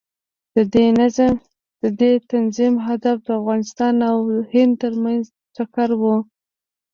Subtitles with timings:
[1.83, 4.17] د دې تنظیم هدف د افغانستان او
[4.53, 5.23] هند ترمنځ
[5.55, 6.03] ټکر و.